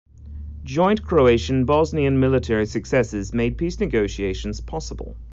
Joint 0.63 1.03
Croatian-Bosnian 1.05 2.19
military 2.19 2.65
successes 2.65 3.35
made 3.35 3.55
peace 3.59 3.79
negotiations 3.79 4.59
possible. 4.59 5.15